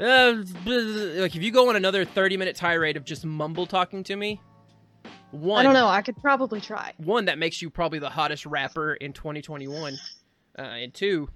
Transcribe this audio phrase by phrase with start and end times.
[0.00, 4.16] Uh, like if you go on another 30 minute tirade of just mumble talking to
[4.16, 4.40] me,
[5.30, 5.88] one I don't know.
[5.88, 6.92] I could probably try.
[6.96, 9.98] one that makes you probably the hottest rapper in 2021,
[10.58, 11.28] uh, and two,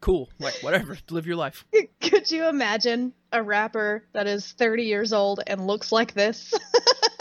[0.00, 1.64] cool, like whatever, live your life.
[2.00, 6.54] Could you imagine a rapper that is 30 years old and looks like this?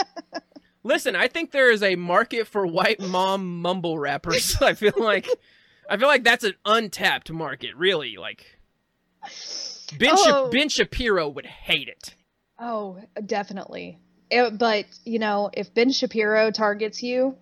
[0.83, 4.61] Listen, I think there is a market for white mom mumble rappers.
[4.61, 5.27] I feel like,
[5.89, 7.75] I feel like that's an untapped market.
[7.75, 8.59] Really, like
[9.97, 10.49] Ben Sha- Oh.
[10.49, 12.13] Ben Shapiro would hate it.
[12.59, 13.99] oh, definitely.
[14.29, 17.37] It- but, you know, if Ben Shapiro targets you,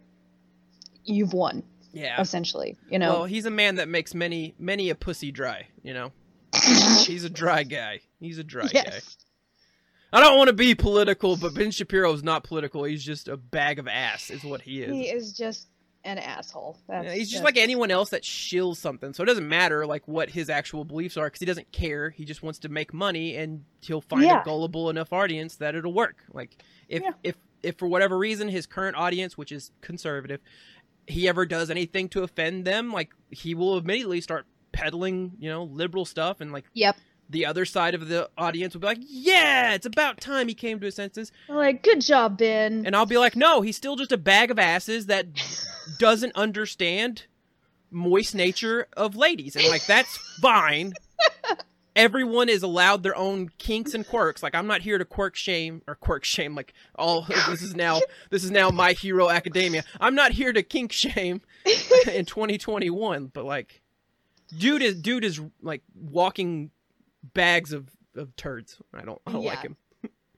[1.04, 1.64] you've won,
[1.94, 2.20] Yeah.
[2.22, 2.78] essentially.
[2.90, 5.68] You know, Well, he's a man that makes many many a pussy dry.
[5.84, 6.12] You know,
[7.06, 8.02] he's a dry guy.
[8.20, 9.00] He's a dry guy.
[10.14, 12.84] I don't want to be political, but Ben Shapiro is not political.
[12.86, 14.92] He's just a bag of ass, is what he is.
[14.92, 15.68] He is just
[16.06, 16.78] an asshole.
[16.88, 19.14] That's, Yeah, he's just like anyone else that shills something.
[19.14, 22.10] So it doesn't matter like what his actual beliefs are because he doesn't care.
[22.12, 24.42] He just wants to make money, and he'll find Yeah.
[24.42, 26.24] a gullible enough audience that it'll work.
[26.32, 26.56] Like
[26.88, 27.12] if Yeah.
[27.24, 30.40] if if for whatever reason his current audience, which is conservative,
[31.08, 35.64] he ever does anything to offend them, like he will immediately start peddling, you know,
[35.64, 36.98] liberal stuff, and like Yep.
[37.30, 40.80] The other side of the audience will be like, "Yeah, it's about time he came
[40.80, 42.86] to his senses." Like, good job, Ben.
[42.86, 45.28] And I'll be like, no, he's still just a bag of asses that
[46.00, 47.24] doesn't understand
[47.92, 49.56] moist nature of ladies.
[49.56, 50.94] And like that's fine.
[51.96, 54.44] Everyone is allowed their own kinks and quirks.
[54.44, 58.02] Like I'm not here to quirk shame or quirk shame like all this is now
[58.30, 59.84] this is now my hero academia.
[60.00, 61.42] I'm not here to kink shame
[62.12, 63.82] in 2021, but like
[64.58, 66.72] dude is dude is like walking
[67.34, 68.78] bags of of turds.
[68.94, 69.78] I don't I don't like him.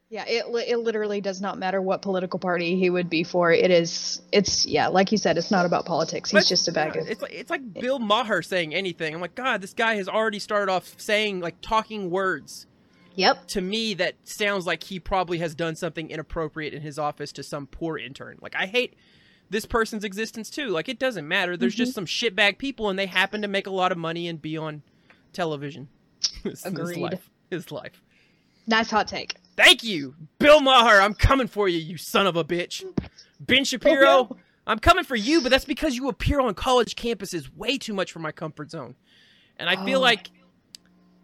[0.09, 3.51] Yeah, it it literally does not matter what political party he would be for.
[3.51, 6.31] It is it's yeah, like you said, it's not about politics.
[6.31, 9.13] He's But, just a bag yeah, of It's like it's like Bill Maher saying anything.
[9.13, 12.67] I'm like, God, this guy has already started off saying like talking words
[13.15, 13.47] Yep.
[13.47, 17.43] to me that sounds like he probably has done something inappropriate in his office to
[17.43, 18.37] some poor intern.
[18.41, 18.93] Like I hate
[19.49, 20.67] this person's existence too.
[20.67, 21.57] Like it doesn't matter.
[21.57, 21.77] There's Mm-hmm.
[21.79, 24.55] just some shitbag people and they happen to make a lot of money and be
[24.55, 24.83] on
[25.33, 25.89] television.
[26.45, 26.97] It's His Agreed.
[26.97, 27.29] life.
[27.49, 28.01] His life.
[28.67, 29.35] Nice hot take.
[29.55, 31.01] Thank you, Bill Maher.
[31.01, 32.83] I'm coming for you, you son of a bitch.
[33.39, 34.37] Ben Shapiro, Oh, no.
[34.67, 38.11] I'm coming for you, but that's because you appear on college campuses way too much
[38.11, 38.95] for my comfort zone.
[39.57, 40.01] And I feel Oh.
[40.03, 40.27] like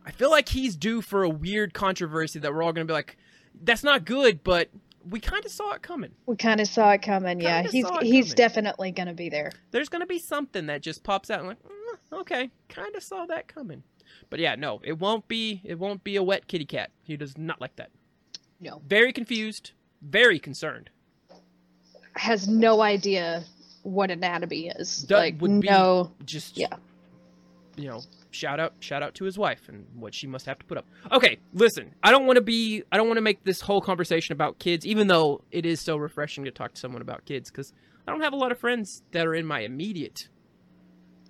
[0.05, 2.95] I feel like he's due for a weird controversy that we're all going to be
[2.95, 3.17] like
[3.61, 4.69] that's not good, but
[5.09, 6.11] we kind of saw it coming.
[6.25, 7.39] We kind of saw it coming.
[7.41, 8.35] Yeah, Kinda he's he's coming.
[8.35, 9.51] definitely going to be there.
[9.71, 13.03] There's going to be something that just pops out and like, mm, okay, kind of
[13.03, 13.83] saw that coming.
[14.29, 16.91] But yeah, no, it won't be it won't be a wet kitty cat.
[17.03, 17.89] He does not like that.
[18.59, 18.81] No.
[18.87, 20.89] Very confused, very concerned.
[22.15, 23.43] Has no idea
[23.81, 25.05] what anatomy is.
[25.07, 26.11] That like would be- no.
[26.25, 26.75] just Yeah.
[27.75, 28.01] you know
[28.31, 30.85] shout out shout out to his wife and what she must have to put up
[31.11, 34.33] okay listen i don't want to be i don't want to make this whole conversation
[34.33, 37.73] about kids even though it is so refreshing to talk to someone about kids because
[38.07, 40.29] i don't have a lot of friends that are in my immediate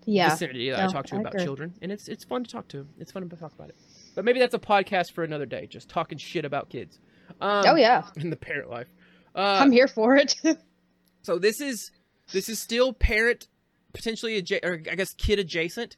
[0.05, 0.29] Yeah.
[0.29, 1.45] vicinity that i talk to I about agree.
[1.45, 3.75] children and it's it's fun to talk to it's fun to talk about it
[4.15, 6.99] but maybe that's a podcast for another day just talking shit about kids
[7.41, 8.03] um, oh yeah.
[8.17, 8.87] in the parent life
[9.35, 10.35] uh, I'm here for it.
[11.23, 11.91] so this is
[12.31, 13.47] this is still parent
[13.93, 15.97] potentially adja- or I guess kid adjacent.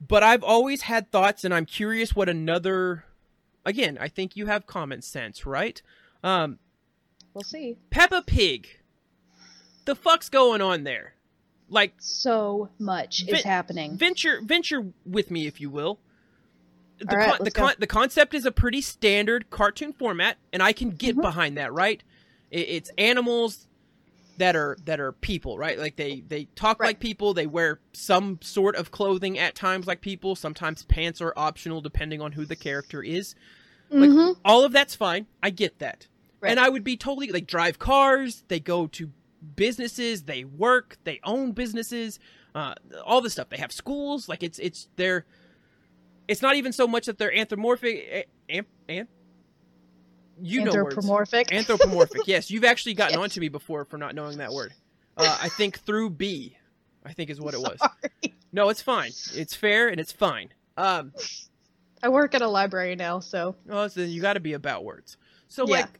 [0.00, 3.04] But I've always had thoughts and I'm curious what another
[3.64, 5.80] again, I think you have common sense, right?
[6.24, 6.58] Um
[7.34, 7.76] we'll see.
[7.90, 8.68] Peppa Pig.
[9.84, 11.14] The fuck's going on there?
[11.70, 13.96] Like So much is happening.
[13.96, 15.98] venture venture with me if you will.
[16.98, 20.72] The, right, con- the, con- the concept is a pretty standard cartoon format, and I
[20.72, 21.22] can get Mhm.
[21.22, 21.72] behind that.
[21.72, 22.02] Right?
[22.50, 23.66] It, it's animals
[24.38, 25.78] that are that are people, right?
[25.78, 26.88] Like they they talk Right.
[26.88, 27.34] like people.
[27.34, 30.34] They wear some sort of clothing at times like people.
[30.36, 33.34] Sometimes pants are optional depending on who the character is.
[33.90, 34.36] Like Mhm.
[34.44, 35.26] all of that's fine.
[35.42, 36.06] I get that.
[36.40, 36.50] Right.
[36.50, 39.10] And I would be totally like drive cars, they go to
[39.56, 42.18] businesses, they work, they own businesses,
[42.54, 43.48] uh, all this stuff.
[43.48, 45.24] They have schools, like it's it's they're
[46.26, 49.08] it's not even so much that they're anthropomorphic eh, am, am,
[50.40, 50.96] you know words.
[50.96, 51.52] Anthropomorphic.
[51.52, 52.22] Anthropomorphic.
[52.26, 53.22] yes, you've actually gotten Yes.
[53.22, 54.72] onto me before for not knowing that word.
[55.16, 56.56] Uh, I think through B,
[57.04, 57.78] I think is what it was.
[57.80, 58.34] Sorry.
[58.52, 59.10] No, it's fine.
[59.34, 60.52] It's fair and it's fine.
[60.76, 61.12] Um,
[62.02, 65.16] I work at a library now, so Well, so you got to be about words.
[65.48, 65.80] So Yeah.
[65.80, 65.98] like,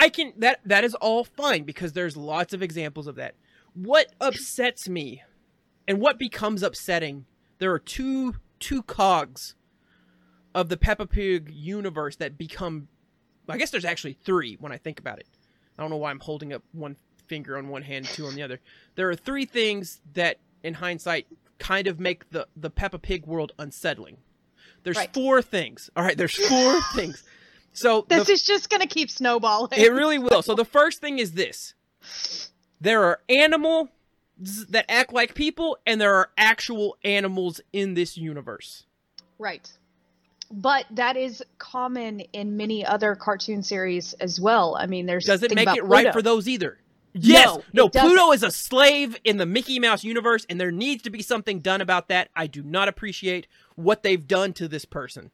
[0.00, 3.34] I can that that is all fine because there's lots of examples of that.
[3.74, 5.22] What upsets me,
[5.86, 7.26] and what becomes upsetting,
[7.58, 9.54] there are two two cogs
[10.54, 12.88] of the Peppa Pig universe that become.
[13.48, 15.26] I guess there's actually three when I think about it.
[15.78, 16.96] I don't know why I'm holding up one
[17.26, 18.60] finger on one hand, two on the other.
[18.94, 21.26] There are three things that, in hindsight,
[21.58, 24.18] kind of make the the Peppa Pig world unsettling.
[24.84, 25.12] There's Right.
[25.12, 25.90] four things.
[25.96, 27.24] All right, there's four things.
[27.78, 29.78] So the This is just gonna keep snowballing.
[29.80, 30.42] it really will.
[30.42, 31.74] So the first thing is this:
[32.80, 33.88] there are animals
[34.68, 38.84] that act like people, and there are actual animals in this universe.
[39.38, 39.70] Right.
[40.50, 44.76] But that is common in many other cartoon series as well.
[44.76, 46.12] I mean, there's Doesn't make it right Pluto.
[46.12, 46.78] for those either.
[47.12, 48.08] Yes, no, doesn't.
[48.08, 51.60] Pluto is a slave in the Mickey Mouse universe, and there needs to be something
[51.60, 52.28] done about that.
[52.36, 55.30] I do not appreciate what they've done to this person.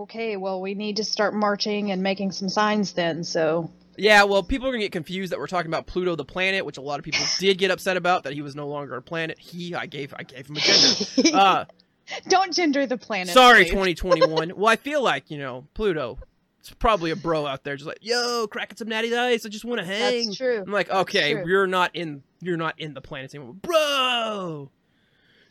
[0.00, 3.22] Okay, well, we need to start marching and making some signs then.
[3.22, 6.64] So Yeah, well, people are gonna get confused that we're talking about Pluto the planet,
[6.64, 9.02] which a lot of people did get upset about that he was no longer a
[9.02, 9.38] planet.
[9.38, 11.36] He, I gave, I gave him a gender.
[11.36, 11.64] Uh,
[12.28, 13.34] don't gender the planet.
[13.34, 13.98] sorry, please.
[14.00, 14.52] 2021.
[14.56, 16.18] well, I feel like you know Pluto.
[16.60, 19.44] It's probably a bro out there, just like yo, cracking some Natty Ice.
[19.44, 20.26] I just want to hang.
[20.26, 20.62] That's true.
[20.66, 21.44] I'm like, okay, true.
[21.46, 24.70] you're not in, you're not in the planet anymore, bro.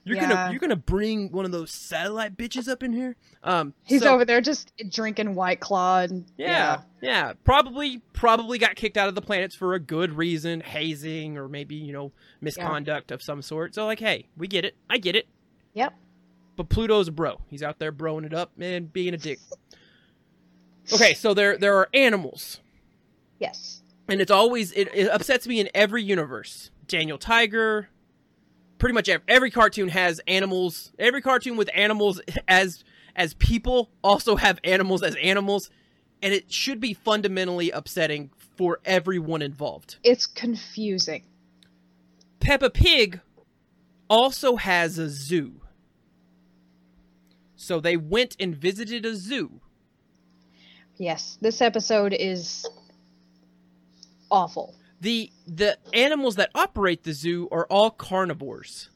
[0.05, 0.29] You're Yeah.
[0.29, 3.15] gonna, you're gonna bring one of those satellite bitches up in here.
[3.43, 5.99] Um, He's so- over there just drinking White Claw.
[6.01, 7.33] And, Yeah, yeah.
[7.43, 11.75] Probably probably got kicked out of the planets for a good reason, hazing or maybe,
[11.75, 12.11] you know,
[12.41, 13.75] misconduct of some sort.
[13.75, 14.75] So like, hey, we get it.
[14.89, 15.27] I get it.
[15.73, 15.93] Yep.
[16.55, 17.41] But Pluto's a bro.
[17.47, 19.39] He's out there broing it up and being a dick.
[20.91, 22.61] Okay, so there there are animals.
[23.37, 23.83] Yes.
[24.07, 26.71] And it's always it, it upsets me in every universe.
[26.87, 27.89] Daniel Tiger,
[28.79, 30.91] pretty much every, every cartoon has animals.
[30.97, 32.83] Every cartoon with animals as
[33.15, 35.69] as people also have animals as animals,
[36.23, 39.97] and it should be fundamentally upsetting for everyone involved.
[40.03, 41.23] It's confusing.
[42.39, 43.19] Peppa Pig
[44.09, 45.61] also has a zoo.
[47.55, 49.59] So they went and visited a zoo.
[50.97, 52.65] Yes, this episode is
[54.31, 54.75] awful.
[55.01, 58.89] The the animals that operate the zoo are all carnivores.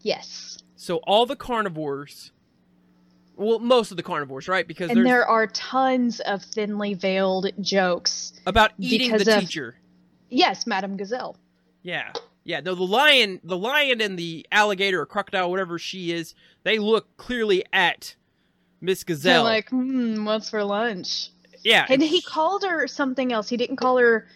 [0.00, 0.58] Yes.
[0.76, 2.30] So all the carnivores,
[3.36, 4.66] well, most of the carnivores, right?
[4.66, 8.32] Because And there are tons of thinly veiled jokes.
[8.46, 9.76] about eating the of- teacher.
[10.30, 11.36] Yes, Madame Gazelle.
[11.82, 12.12] Yeah,
[12.44, 12.60] yeah.
[12.60, 16.34] No, the lion, the lion, and the alligator or crocodile, whatever she is,
[16.64, 18.14] they look clearly at
[18.80, 19.44] Miss They're Gazelle.
[19.44, 21.30] like, hmm, what's for lunch?
[21.64, 23.48] yeah, And he called her something else.
[23.48, 24.26] He didn't call her.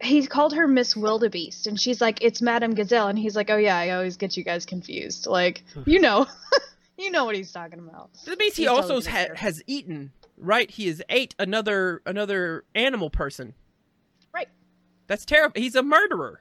[0.00, 3.56] He called her Miss Wildebeest, and she's like, "It's Madame Gazelle," and he's like, "Oh
[3.56, 5.26] yeah, I always get you guys confused.
[5.26, 6.26] Like, you know,
[6.98, 10.70] you know what he's talking about." That means he also ha- has eaten, right?
[10.70, 13.54] He has ate another another animal person.
[14.34, 14.48] Right.
[15.06, 15.60] That's terrible.
[15.60, 16.40] He's a murderer.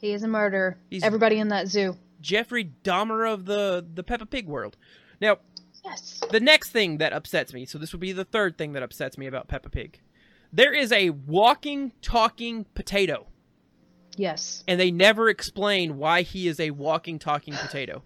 [0.00, 0.76] He is a murderer.
[0.90, 1.96] He's- Everybody in that zoo.
[2.20, 4.76] Jeffrey Dahmer of the the Peppa Pig world.
[5.20, 5.38] Now,
[5.84, 6.20] Yes.
[6.30, 9.16] the next thing that upsets me, so this would be the third thing that upsets
[9.16, 10.00] me about Peppa Pig.
[10.52, 13.26] There is a walking, talking potato,
[14.16, 14.64] Yes.
[14.66, 18.02] and they never explain why he is a walking, talking potato.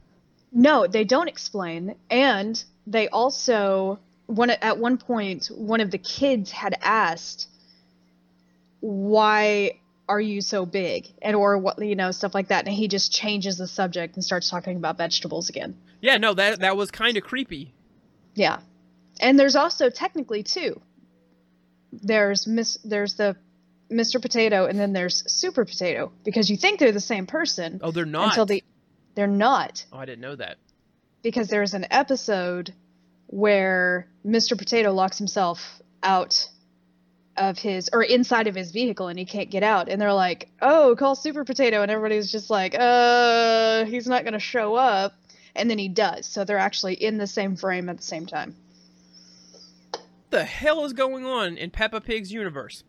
[0.52, 6.50] No, they don't explain, and they also one at one point one of the kids
[6.50, 7.48] had asked,
[8.80, 12.88] "Why are you so big?" and or what you know stuff like that, and he
[12.88, 15.76] just changes the subject and starts talking about vegetables again.
[16.00, 17.72] Yeah, no, that that was kind of creepy.
[18.34, 18.60] Yeah,
[19.20, 20.80] and there's also technically two.
[22.02, 22.78] There's Miss.
[22.84, 23.36] There's the
[23.90, 24.20] Mr.
[24.20, 28.04] Potato, and then there's Super Potato because you think they're the same person Oh, they're
[28.06, 28.28] not.
[28.28, 28.62] until the
[29.14, 30.56] they're not oh, I didn't know that.
[31.22, 32.72] because there's an episode
[33.28, 34.56] where Mr.
[34.58, 36.48] Potato locks himself out
[37.36, 40.48] of his or inside of his vehicle and he can't get out and they're like,
[40.62, 45.14] "Oh, call Super Potato." And everybody's just like, "Uh, he's not going to show up."
[45.56, 46.26] And then he does.
[46.26, 48.54] So they're actually in the same frame at the same time.
[50.34, 52.82] The hell is going on in Peppa Pig's universe?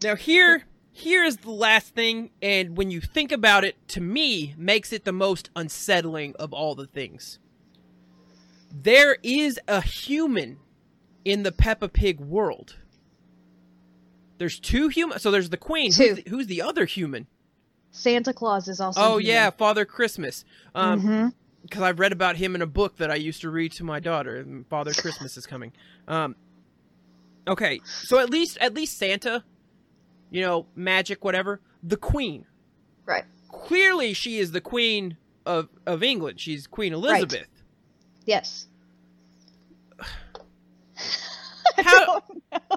[0.00, 4.54] Now here here is the last thing and when you think about it to me
[4.56, 7.40] makes it the most unsettling of all the things.
[8.70, 10.58] There is a human
[11.24, 12.76] in the Peppa Pig world.
[14.38, 17.26] There's two human so there's the queen who's the, who's the other human?
[17.90, 20.44] Santa Claus is also Oh yeah, Father Christmas.
[20.76, 21.28] Um hmm
[21.62, 24.00] because I've read about him in a book that I used to read to my
[24.00, 24.44] daughter.
[24.68, 25.72] Father Christmas is coming.
[26.08, 26.34] Um,
[27.46, 29.44] okay, so at least at least Santa,
[30.30, 31.60] you know, magic, whatever.
[31.82, 32.46] The Queen.
[33.04, 33.24] Right.
[33.48, 36.40] Clearly, she is the Queen of of England.
[36.40, 37.40] She's Queen Elizabeth.
[37.40, 37.46] Right.
[38.24, 38.66] Yes.
[41.76, 42.22] How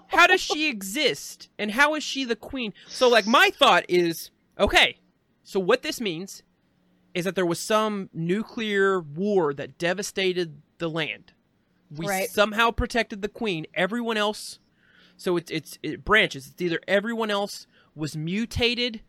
[0.08, 2.74] how does she exist, and how is she the Queen?
[2.88, 5.00] So, like, my thought is, okay,
[5.44, 6.44] so what this means
[7.14, 11.34] is that there was some nuclear war that devastated the land.
[11.92, 12.30] We Right.
[12.30, 13.66] somehow protected the queen.
[13.74, 14.60] Everyone else,
[15.18, 16.48] so it's it's it branches.
[16.48, 19.02] It's either everyone else was mutated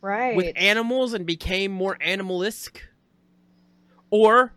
[0.00, 0.34] Right.
[0.34, 2.88] with animals and became more animalistic,
[4.10, 4.52] or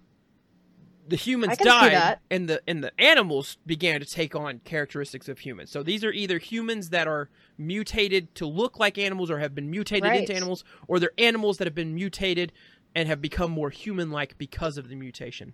[1.08, 4.60] the humans I can see died and the and the animals began to take on
[4.64, 5.70] characteristics of humans.
[5.70, 7.30] So these are either humans that are
[7.60, 10.22] mutated to look like animals or have been mutated Right.
[10.22, 12.52] into animals or they're animals that have been mutated
[12.96, 15.54] and have become more human-like because of the mutation.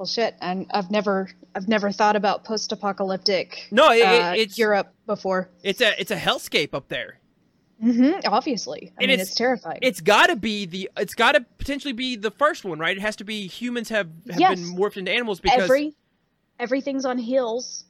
[0.00, 4.94] Well, shit, and I've never, I've never thought about post-apocalyptic No, it, uh, it's Europe
[5.04, 5.50] before.
[5.62, 7.18] it's a it's a hellscape up there.
[7.82, 9.80] hmm Obviously, I And mean, it's- it's, terrifying.
[9.82, 12.96] It's got to be the it's got to potentially be the first one, right?
[12.96, 14.58] It has to be humans have have Yes.
[14.58, 15.92] been morphed into animals because Every,
[16.58, 17.84] everything's on hills.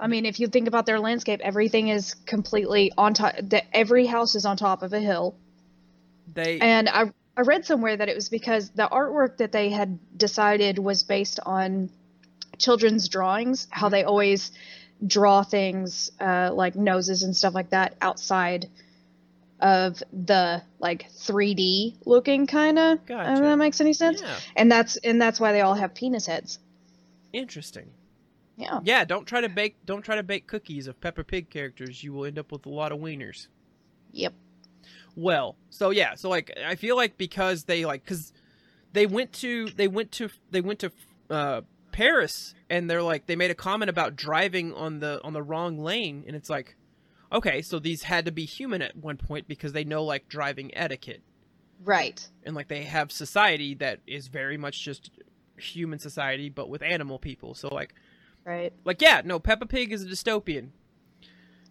[0.00, 3.34] I mean, if you think about their landscape, everything is completely on top.
[3.40, 5.36] The, every house is on top of a hill.
[6.26, 9.98] they And I, I read somewhere that it was because the artwork that they had
[10.16, 11.90] decided was based on
[12.58, 14.52] children's drawings, how they always
[15.04, 18.68] draw things uh, like noses and stuff like that outside
[19.60, 23.04] of the like 3D looking kind of.
[23.06, 23.32] Gotcha.
[23.32, 24.20] If that makes any sense.
[24.22, 26.58] yeah, And that's and that's why they all have penis heads.
[27.32, 27.90] interesting.
[28.56, 28.80] Yeah.
[28.84, 32.04] Yeah, don't try to bake don't try to bake cookies of Peppa Pig characters.
[32.04, 33.48] You will end up with a lot of wieners.
[34.12, 34.32] Yep.
[35.16, 38.32] Well, so yeah, so like I feel like because they like cuz
[38.92, 40.92] they went to they went to they went to
[41.30, 41.62] uh
[41.92, 45.78] Paris and they're like they made a comment about driving on the on the wrong
[45.78, 46.76] lane and it's like
[47.32, 50.74] okay, so these had to be human at one point because they know like driving
[50.76, 51.22] etiquette
[51.82, 52.28] Right.
[52.44, 55.10] and like they have society that is very much just
[55.56, 57.54] human society but with animal people.
[57.54, 57.94] So like
[58.44, 58.72] Right.
[58.84, 60.70] like yeah, no Peppa Pig is a dystopian.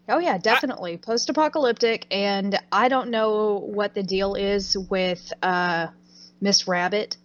[0.09, 5.87] Oh yeah, definitely post-apocalyptic, and I don't know what the deal is with uh,
[6.41, 7.15] Miss Rabbit,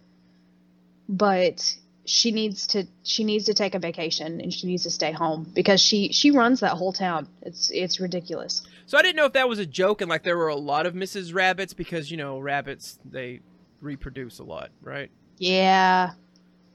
[1.09, 5.11] but she needs to she needs to take a vacation and she needs to stay
[5.11, 7.27] home because she she runs that whole town.
[7.41, 8.63] It's it's ridiculous.
[8.85, 10.85] So I didn't know if that was a joke and like there were a lot
[10.85, 11.33] of Mrs.
[11.35, 13.41] Rabbits because you know rabbits they
[13.81, 15.11] reproduce a lot, right?
[15.37, 16.11] Yeah.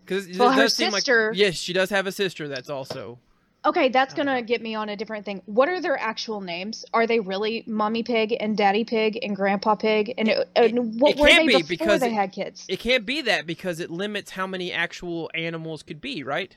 [0.05, 3.19] Because Well, her sister- like yes, she does have a sister that's also
[3.67, 5.41] Okay, that's gonna get me on a different thing.
[5.47, 6.85] What are their actual names?
[6.93, 10.13] Are they really Mommy Pig and Daddy Pig and Grandpa Pig?
[10.19, 12.67] And, and uh, what it were can't they be before because they it- had kids?
[12.69, 16.55] it can't be that because it limits how many actual animals could be, right?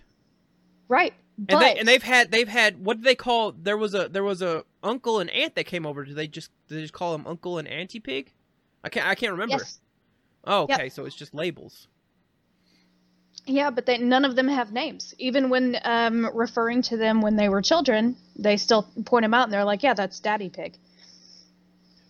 [0.89, 1.13] right.
[1.49, 4.23] And they and they've had they've had what do they call there was a there
[4.23, 6.03] was a uncle and aunt that came over.
[6.03, 8.33] Do they just do they just call them uncle and auntie pig?
[8.83, 9.53] I can't I can't remember.
[9.59, 9.79] yes,
[10.43, 10.79] Oh, Yep.
[10.79, 11.87] okay, so it's just labels.
[13.47, 15.15] Yeah, but they, none of them have names.
[15.17, 19.45] Even when um, referring to them when they were children, they still point them out
[19.45, 20.77] and they're like, "Yeah, that's Daddy Pig."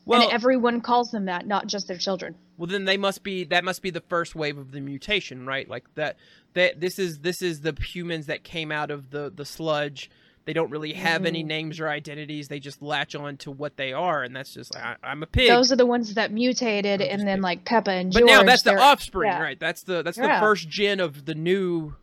[0.05, 2.35] Well, and everyone calls them that, not just their children.
[2.57, 5.69] Well, then they must be that must be the first wave of the mutation, right?
[5.69, 6.17] Like that
[6.53, 10.09] that this is this is the humans that came out of the the sludge.
[10.47, 11.47] They don't really have any Mhm.
[11.47, 12.47] names or identities.
[12.47, 15.49] They just latch on to what they are, and that's just I, I'm a pig.
[15.49, 17.43] Those are the ones that mutated, and then pig.
[17.43, 18.31] like Peppa and but George.
[18.31, 19.41] now that's the offspring, yeah.
[19.41, 19.59] right?
[19.59, 21.95] That's the that's the first gen of the new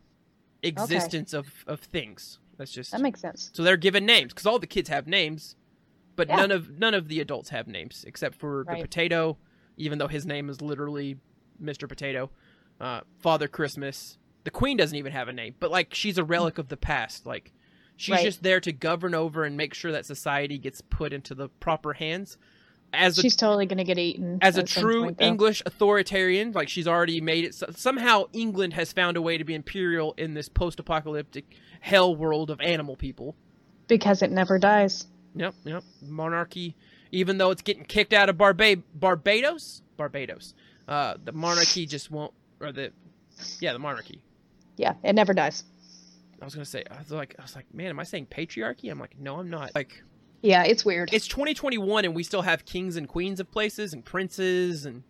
[0.63, 2.39] existence of of things.
[2.57, 3.49] That's just That makes sense.
[3.53, 5.55] so they're given names because all the kids have names,
[6.15, 6.35] but Yeah.
[6.37, 9.37] none of none of the adults have names except for the potato,
[9.77, 11.17] even though his name is literally
[11.61, 11.87] Mr.
[11.89, 12.29] Potato,
[12.79, 14.17] uh, Father Christmas.
[14.43, 17.25] The Queen doesn't even have a name, but like she's a relic of the past.
[17.25, 17.51] Like
[17.97, 18.23] she's Right.
[18.25, 21.93] just there to govern over and make sure that society gets put into the proper
[21.93, 22.37] hands.
[22.93, 24.37] As a She's totally gonna get eaten.
[24.41, 25.21] as a true point.
[25.21, 27.53] English authoritarian, like she's already made it.
[27.55, 31.45] So, somehow England has found a way to be imperial in this post-apocalyptic
[31.81, 33.35] hell world of animal people.
[33.87, 35.05] because it never dies.
[35.35, 35.83] Yep, yep.
[36.01, 36.75] Monarchy,
[37.11, 40.53] even though it's getting kicked out of Barba- Barbados, Barbados,
[40.87, 42.91] uh, the monarchy just won't, or the,
[43.59, 44.21] yeah, the monarchy.
[44.77, 45.65] Yeah, it never dies.
[46.41, 48.91] I was gonna say, I was like, I was like, man, am I saying patriarchy?
[48.91, 49.73] I'm like, no, I'm not.
[49.75, 50.03] Like,
[50.41, 51.13] Yeah, it's weird.
[51.13, 55.03] it's 2021 and we still have kings and queens of places and princes and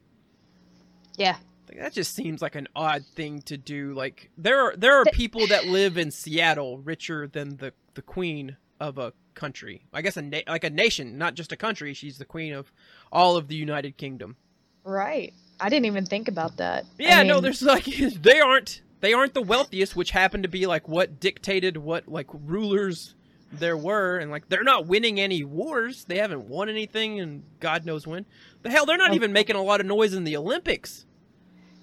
[1.17, 1.37] yeah,
[1.69, 3.93] like, that just seems like an odd thing to do.
[3.93, 8.57] Like, there are there are people that live in Seattle richer than the the queen
[8.79, 9.85] of a country.
[9.93, 11.93] I guess a na- like a nation, not just a country.
[11.93, 12.71] She's the queen of
[13.11, 14.35] all of the United Kingdom.
[14.83, 15.33] right.
[15.57, 16.83] I didn't even think about that.
[16.83, 17.85] I Yeah, no, mean, there's like
[18.21, 22.25] they aren't they aren't the wealthiest, which happen to be like what dictated what like
[22.33, 23.13] rulers
[23.51, 26.05] there were, and like they're not winning any wars.
[26.05, 28.25] They haven't won anything, and God knows when.
[28.63, 29.15] The hell, they're not Okay.
[29.17, 31.05] even making a lot of noise in the Olympics.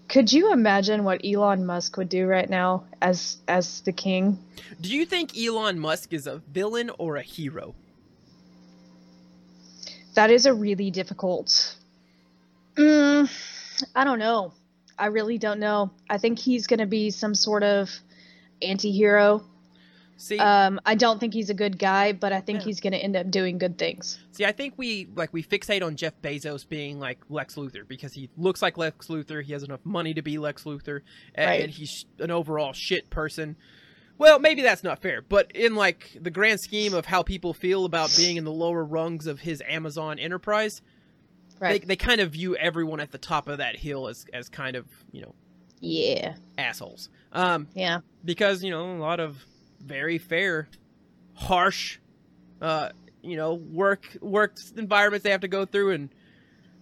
[0.09, 4.37] Could you imagine what Elon Musk would do right now as as the king?
[4.81, 7.77] Do you think Elon Musk is a villain or a hero?
[10.15, 11.77] That is a really difficult.
[12.75, 13.31] Mm,
[13.95, 14.55] I don't know.
[14.99, 15.91] I really don't know.
[16.09, 17.91] I think he's going to be some sort of
[18.61, 19.45] anti-hero.
[20.17, 22.67] See, Um, I don't think he's a good guy, but I think Yeah.
[22.67, 24.19] he's going to end up doing good things.
[24.31, 28.13] see, I think we like we fixate on Jeff Bezos being like Lex Luthor because
[28.13, 29.43] he looks like Lex Luthor.
[29.43, 31.01] He has enough money to be Lex Luthor,
[31.35, 31.61] and, Right.
[31.63, 33.57] and he's an overall shit person.
[34.19, 37.85] Well, maybe that's not fair, but in like the grand scheme of how people feel
[37.85, 40.83] about being in the lower rungs of his Amazon enterprise,
[41.63, 41.81] Right.
[41.81, 44.75] they they kind of view everyone at the top of that hill as as kind
[44.75, 45.35] of you know
[45.81, 46.35] yeah.
[46.59, 47.09] assholes.
[47.33, 48.01] Um, Yeah.
[48.25, 49.45] because you know a lot of
[49.81, 50.69] very fair,
[51.35, 51.99] harsh,
[52.61, 52.91] uh,
[53.23, 56.11] you know work work environments they have to go through and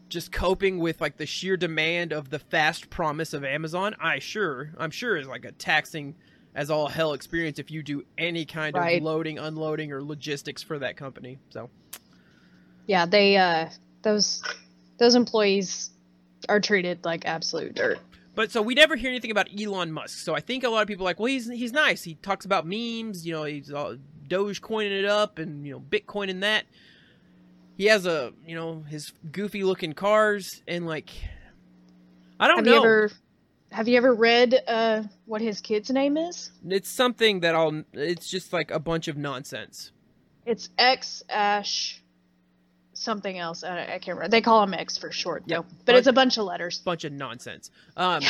[0.08, 3.94] just coping with like the sheer demand of the fast promise of Amazon.
[4.00, 6.14] I sure I'm sure is like a taxing
[6.54, 8.96] as all hell experience if you do any kind Right.
[8.96, 11.38] of loading, unloading, or logistics for that company.
[11.50, 11.68] So
[12.86, 13.68] Yeah, they uh
[14.02, 14.42] those
[15.00, 15.90] those employees
[16.48, 17.98] are treated like absolute dirt.
[18.36, 20.18] But so we never hear anything about Elon Musk.
[20.20, 22.04] So I think a lot of people are like, well, he's he's nice.
[22.04, 23.26] He talks about memes.
[23.26, 23.96] You know, he's all
[24.28, 26.66] Doge coining it up and you know Bitcoin and that.
[27.76, 31.10] He has a you know his goofy looking cars and like
[32.38, 32.72] I don't Have know.
[32.72, 33.10] you ever
[33.72, 36.52] have you ever read uh what his kid's name is?
[36.68, 37.82] It's something that I'll.
[37.92, 39.92] It's just like a bunch of nonsense.
[40.46, 42.02] It's X Ash
[43.00, 43.64] something else.
[43.64, 44.28] I, I can't remember.
[44.28, 45.56] They call them X for short though.
[45.56, 45.66] Yep.
[45.84, 46.78] But it's a bunch of letters.
[46.78, 47.70] Bunch of nonsense.
[47.96, 48.22] Um,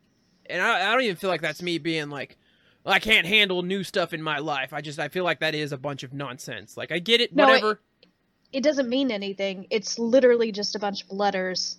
[0.46, 2.36] and I, I don't even feel like that's me being like.
[2.84, 4.72] "Well, I can't handle new stuff in my life.
[4.72, 6.76] I just I feel like that is a bunch of nonsense.
[6.76, 7.80] Like I get it, No, it- whatever.
[8.50, 9.66] It doesn't mean anything.
[9.68, 11.76] It's literally just a bunch of letters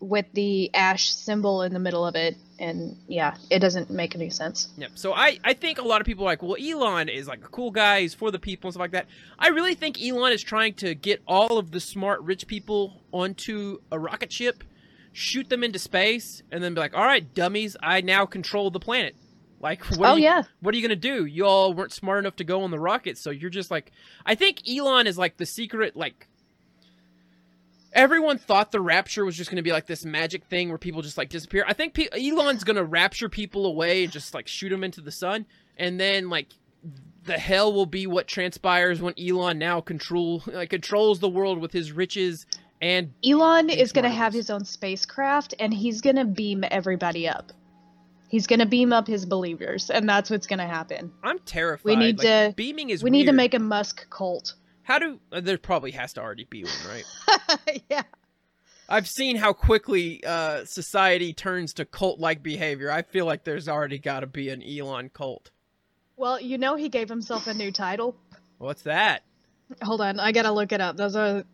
[0.00, 4.30] with the ash symbol in the middle of it and yeah, it doesn't make any
[4.30, 4.68] sense.
[4.76, 4.90] Yep.
[4.94, 7.48] So I, I think a lot of people are like, well, Elon is like a
[7.48, 8.02] cool guy.
[8.02, 9.06] He's for the people and stuff like that.
[9.38, 13.78] I really think Elon is trying to get all of the smart, rich people onto
[13.90, 14.62] a rocket ship,
[15.12, 18.80] shoot them into space, and then be like, all right, dummies, I now control the
[18.80, 19.16] planet.
[19.60, 20.42] Like, what oh you, yeah.
[20.60, 21.24] what are you gonna do?
[21.24, 23.92] You all weren't smart enough to go on the rocket, so you're just like,
[24.26, 26.28] I think Elon is like the secret, like.
[27.94, 31.00] Everyone thought the rapture was just going to be like this magic thing where people
[31.00, 31.64] just like disappear.
[31.66, 35.00] I think pe- Elon's going to rapture people away and just like shoot them into
[35.00, 36.48] the sun, and then like
[37.24, 41.72] the hell will be what transpires when Elon now control like controls the world with
[41.72, 42.46] his riches
[42.82, 47.26] and Elon is going to have his own spacecraft and he's going to beam everybody
[47.26, 47.50] up.
[48.28, 51.12] He's going to beam up his believers and that's what's going to happen.
[51.22, 51.84] I'm terrified.
[51.88, 54.52] We need Like, to- beaming is we need to make a Musk cult.
[54.84, 58.02] How do uh, there probably has to already be one right yeah.
[58.88, 62.90] I've seen how quickly uh, society turns to cult-like behavior.
[62.90, 65.50] I feel like there's already got to be an Elon cult.
[66.16, 68.14] Well, you know he gave himself a new title.
[68.58, 69.22] What's that?
[69.82, 70.96] Hold on, I got to look it up.
[70.96, 71.44] Those are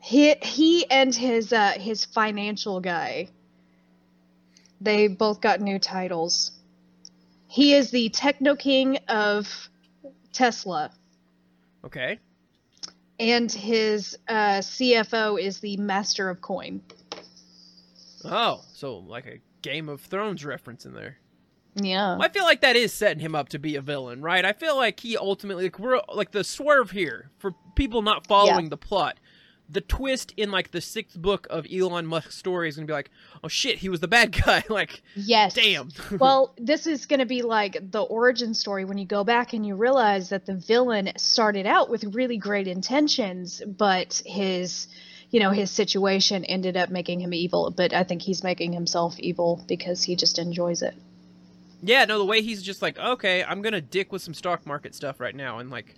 [0.00, 3.28] he he and his uh his financial guy.
[4.80, 6.50] They both got new titles.
[7.48, 9.68] He is the Techno King of
[10.32, 10.90] Tesla.
[11.86, 12.18] Okay.
[13.18, 16.82] and his uh, CFO is the Master of Coin.
[18.24, 21.18] Oh, so like a Game of Thrones reference in there.
[21.76, 22.16] Yeah.
[22.18, 24.44] I feel like that is setting him up to be a villain, right?
[24.44, 28.68] I feel like he ultimately like we're like the swerve here for people not following
[28.70, 29.18] the plot.
[29.68, 33.10] The twist in like the sixth book of Elon Musk's story is gonna be like,
[33.42, 34.62] oh shit, he was the bad guy.
[34.68, 35.54] like, Yes.
[35.54, 35.88] damn.
[36.20, 39.66] well, this is going to be like the origin story when you go back and
[39.66, 44.86] you realize that the villain started out with really great intentions, but his,
[45.30, 47.72] you know, his situation ended up making him evil.
[47.76, 50.94] But I think he's making himself evil because he just enjoys it.
[51.82, 54.94] yeah, no, the way he's just like, okay, I'm gonna dick with some stock market
[54.94, 55.94] stuff right now, and like,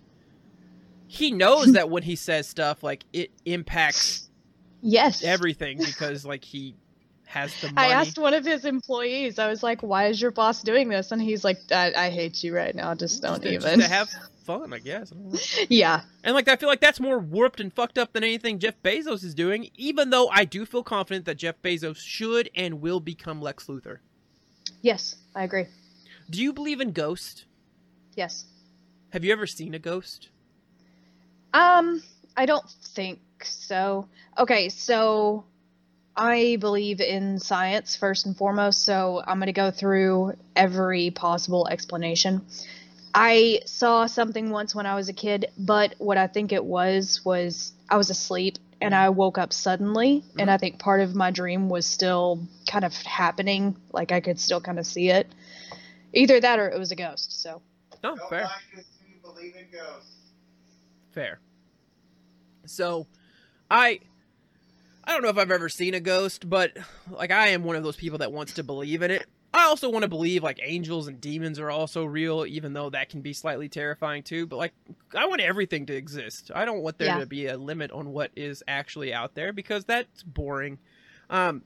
[1.09, 4.29] he knows that when he says stuff, like it impacts
[4.81, 5.25] Yes.
[5.25, 6.77] everything because like he
[7.27, 7.89] has the money.
[7.89, 11.11] I asked one of his employees, I was like, why is your boss doing this?
[11.11, 12.95] And he's like, I, I hate you right now.
[12.95, 13.81] Just don't just even.
[13.81, 14.09] just to have
[14.45, 15.13] fun, I guess.
[15.13, 16.03] I yeah.
[16.25, 19.25] And like I feel like that's more warped and fucked up than anything Jeff Bezos
[19.25, 23.43] is doing, even though I do feel confident that Jeff Bezos should and will become
[23.43, 23.99] Lex Luthor.
[24.81, 25.67] Yes, I agree.
[26.31, 27.45] Do you believe in ghosts?
[28.15, 28.45] Yes.
[29.11, 30.29] Have you ever seen a ghost?
[31.53, 32.03] Um,
[32.37, 34.09] I don't think so.
[34.37, 35.45] Okay, so
[36.17, 41.69] I believe in science first and foremost, so I'm going to go through every possible
[41.69, 42.43] explanation.
[43.15, 47.25] I saw something once when I was a kid, but what I think it was
[47.25, 51.33] was I was asleep and I woke up suddenly, and I think part of my
[51.33, 55.27] dream was still kind of happening, like I could still kind of see it.
[56.13, 57.43] Either that or it was a ghost.
[57.43, 57.61] So,
[58.05, 60.18] No, Don't fair, like us who believe in ghosts.
[61.11, 61.41] Fair.
[62.67, 63.07] So,
[63.71, 64.01] I,
[65.05, 66.77] I don't know if I've ever seen a ghost, but
[67.11, 69.27] like I am one of those people that wants to believe in it.
[69.55, 73.09] I also want to believe like angels and demons are also real, even though that
[73.09, 74.47] can be slightly terrifying too.
[74.47, 74.75] But like,
[75.17, 76.51] I want everything to exist.
[76.55, 77.21] I don't want there Yeah.
[77.21, 80.79] to be a limit on what is actually out there because that's boring.
[81.31, 81.63] Um,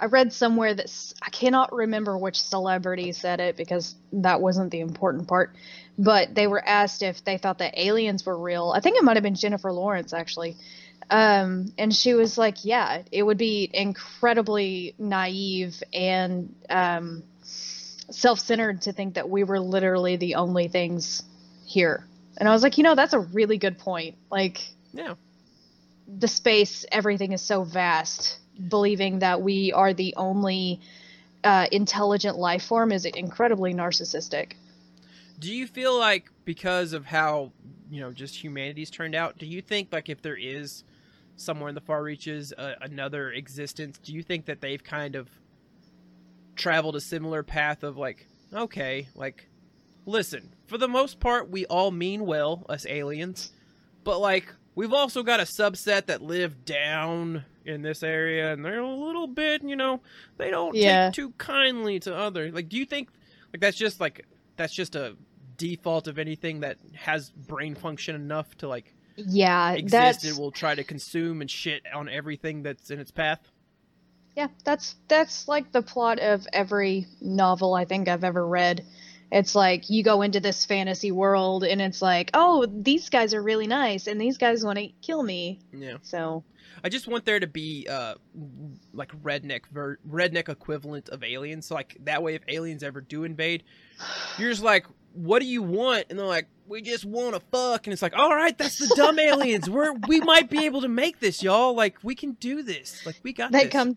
[0.00, 4.80] I read somewhere that I cannot remember which celebrity said it because that wasn't the
[4.80, 5.54] important part.
[5.98, 8.72] But they were asked if they thought that aliens were real.
[8.74, 10.56] I think it might have been Jennifer Lawrence actually.
[11.10, 18.92] Um, and she was like, "Yeah, it would be incredibly naive and um, self-centered to
[18.92, 21.22] think that we were literally the only things
[21.64, 22.04] here."
[22.36, 24.16] And I was like, "You know, that's a really good point.
[24.30, 24.60] Like,
[24.92, 25.14] yeah,
[26.06, 28.37] the space, everything is so vast.
[28.68, 30.80] Believing that we are the only
[31.44, 34.52] uh, intelligent life form is incredibly narcissistic.
[35.38, 37.52] Do you feel like because of how
[37.90, 40.84] you know just humanity's turned out, do you think like if there is
[41.36, 45.28] somewhere in the far reaches uh, another existence, do you think that they've kind of
[46.56, 49.48] traveled a similar path of like okay, like
[50.06, 53.52] listen, for the most part we all mean well, us aliens,
[54.04, 58.80] but like we've also got a subset that live down in this area and they're
[58.80, 60.00] a little bit, you know,
[60.38, 61.06] they don't Yeah.
[61.06, 62.52] take too kindly to others.
[62.54, 63.10] Like do you think
[63.52, 64.26] like that's just like
[64.56, 65.16] that's just a
[65.56, 70.50] default of anything that has brain function enough to like Yeah, exist that's it will
[70.52, 73.40] try to consume and shit on everything that's in its path
[74.36, 78.84] yeah, that's that's like the plot of every novel I think I've ever read.
[79.30, 83.42] It's like you go into this fantasy world and it's like, oh, these guys are
[83.42, 85.60] really nice and these guys want to kill me.
[85.72, 85.96] yeah.
[86.02, 86.44] So
[86.84, 88.14] i just want there to be uh
[88.92, 91.66] like redneck ver- redneck equivalent of aliens.
[91.66, 93.64] So like that way if aliens ever do invade
[94.38, 96.06] you're just like what do you want?
[96.10, 97.86] And they're like we just want to fuck.
[97.86, 99.68] And it's like all right that's the dumb aliens.
[99.68, 101.74] We're we might be able to make this y'all.
[101.74, 103.04] Like we can do this.
[103.04, 103.72] Like we got they this.
[103.72, 103.96] come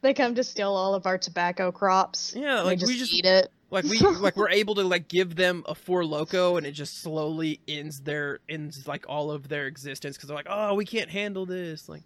[0.00, 2.34] they come to steal all of our tobacco crops.
[2.36, 3.50] yeah like just, we just eat it.
[3.70, 7.02] like we like we're able to like give them a four loco and it just
[7.02, 11.10] slowly ends their ends like all of their existence because they're like oh we can't
[11.10, 12.02] handle this like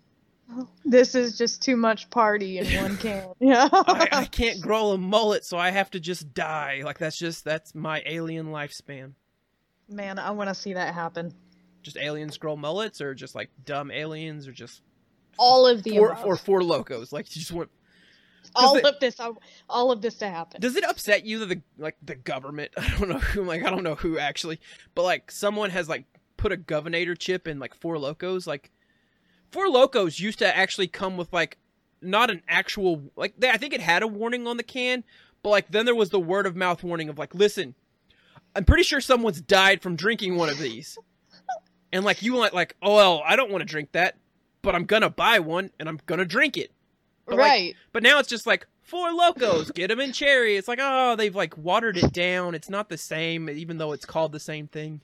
[0.84, 3.24] This is just too much party in one can.
[3.40, 3.68] Yeah.
[3.72, 7.44] I, I can't grow a mullet so i have to just die like that's just
[7.44, 9.12] that's my alien lifespan
[9.88, 11.34] Man, I want to see that happen.
[11.82, 14.80] just aliens grow mullets or just like dumb aliens or just
[15.38, 16.24] All of the four above.
[16.24, 17.68] or four locos like you just want
[18.54, 19.20] all it- of this,
[19.68, 20.60] all of this to happen.
[20.60, 22.72] Does it upset you that the like the government?
[22.76, 23.44] I don't know who.
[23.44, 24.60] Like I don't know who actually,
[24.94, 26.04] but like someone has like
[26.36, 28.46] put a governor chip in like four locos.
[28.46, 28.70] Like
[29.50, 31.58] four locos used to actually come with like
[32.00, 35.04] not an actual like they, I think it had a warning on the can,
[35.42, 37.74] but like then there was the word of mouth warning of like listen,
[38.56, 40.98] I'm pretty sure someone's died from drinking one of these,
[41.92, 44.18] and like you like like oh well I don't want to drink that,
[44.62, 46.72] but I'm gonna buy one and I'm gonna drink it.
[47.26, 47.76] But, like, right.
[47.92, 50.56] but now it's just like four locos, get them in cherry.
[50.56, 52.54] It's like oh, they've like watered it down.
[52.54, 55.00] It's not the same, even though it's called the same thing.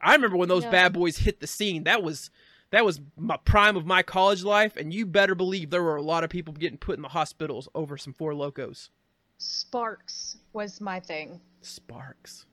[0.00, 1.84] I remember when those bad boys hit the scene.
[1.84, 2.30] That was
[2.70, 6.02] that was my prime of my college life, and you better believe there were a
[6.02, 8.90] lot of people getting put in the hospitals over some four locos.
[9.38, 11.40] Sparks was my thing.
[11.60, 12.46] Sparks.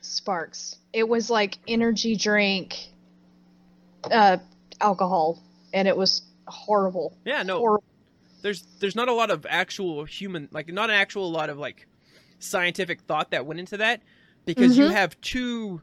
[0.00, 0.76] Sparks.
[0.92, 2.76] It was like energy drink,
[4.10, 4.36] uh,
[4.80, 7.16] alcohol, and it was horrible.
[7.24, 7.58] Yeah, no.
[7.58, 7.84] Horrible.
[8.42, 11.86] there's there's not a lot of actual human like not an actual lot of like
[12.38, 14.02] scientific thought that went into that
[14.44, 14.92] because you Mhm.
[14.92, 15.80] have two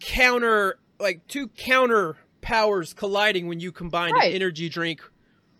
[0.00, 4.30] counter like two counter powers colliding when you combine Right.
[4.30, 5.00] an energy drink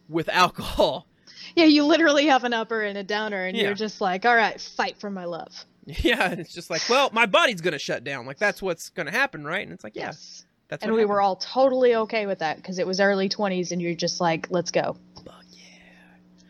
[0.08, 1.06] with alcohol.
[1.54, 3.64] Yeah, you literally have an upper and a downer, and Yeah.
[3.64, 5.64] you're just like, all right, fight for my love.
[5.86, 8.26] Yeah, and it's just like, well, my body's gonna shut down.
[8.26, 9.62] Like that's what's gonna happen, right?
[9.62, 10.44] And it's like, yeah, Yes.
[10.68, 11.10] That's And we happened.
[11.10, 14.48] were all totally okay with that because it was early 20s, and you're just like,
[14.50, 14.96] let's go.
[15.24, 15.32] Yeah.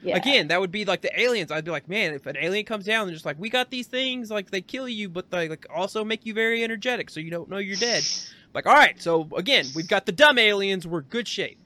[0.02, 0.16] Yeah.
[0.16, 1.50] Again, that would be like the aliens.
[1.50, 3.86] I'd be like, man, if an alien comes down and just like, we got these
[3.88, 7.30] things, like they kill you, but they like also make you very energetic, so you
[7.30, 8.04] don't know you're dead.
[8.54, 10.86] Like, all right, so again, we've got the dumb aliens.
[10.86, 11.60] We're good shape.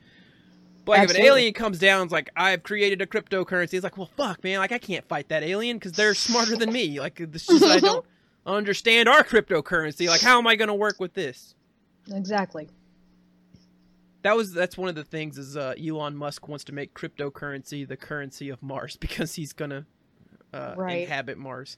[0.85, 3.75] But like, if an alien comes down, it's like I've created a cryptocurrency.
[3.75, 6.73] It's like, well, fuck, man, like I can't fight that alien because they're smarter than
[6.73, 6.99] me.
[6.99, 8.05] Like just I don't
[8.47, 10.09] understand our cryptocurrency.
[10.09, 11.55] Like, how am I going to work with this?
[12.11, 12.69] Exactly.
[14.23, 17.87] That was that's one of the things is uh, Elon Musk wants to make cryptocurrency
[17.87, 19.87] the currency of Mars because he's gonna
[20.53, 21.03] uh, Right.
[21.03, 21.77] inhabit Mars.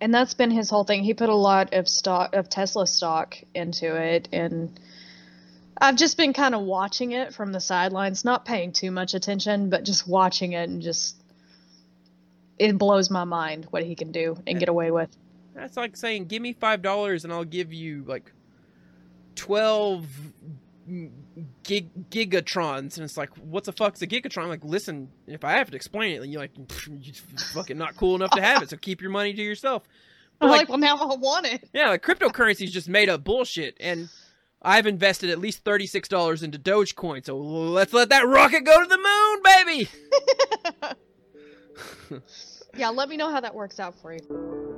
[0.00, 1.04] And that's been his whole thing.
[1.04, 4.78] He put a lot of stock of Tesla stock into it and
[5.78, 9.68] I've just been kind of watching it from the sidelines, not paying too much attention,
[9.70, 11.16] but just watching it and just
[12.58, 15.08] it blows my mind what he can do and get away with.
[15.54, 18.32] That's like saying, "Give me five dollars and I'll give you like
[19.34, 20.06] twelve
[21.62, 24.42] gig gigatrons, and it's like, what the fuck's a gigatron?
[24.44, 26.52] I'm like, listen, if I have to explain it, you're like,
[27.00, 27.14] you're
[27.54, 29.84] fucking not cool enough to have it, so keep your money to yourself.
[30.40, 31.68] I'm But, like, well, now I want it.
[31.72, 34.08] Yeah, like cryptocurrency is just made up bullshit, and
[34.60, 38.82] I've invested at least thirty six dollars into Dogecoin, so let's let that rocket go
[38.82, 39.88] to the moon, baby.
[42.74, 44.71] Yeah, let me know how that works out for you.